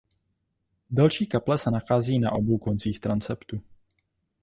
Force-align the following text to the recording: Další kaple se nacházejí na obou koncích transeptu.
Další 0.89 1.25
kaple 1.27 1.57
se 1.57 1.71
nacházejí 1.71 2.19
na 2.19 2.31
obou 2.31 2.57
koncích 2.57 2.99
transeptu. 2.99 3.61